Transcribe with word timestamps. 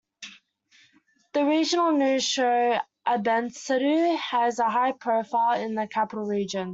The 1.33 1.45
regional 1.45 1.91
news 1.91 2.23
show 2.23 2.79
"Abendschau" 3.07 4.17
has 4.17 4.57
a 4.57 4.67
high 4.67 4.93
profile 4.93 5.61
in 5.61 5.75
the 5.75 5.85
capital 5.87 6.25
region. 6.25 6.69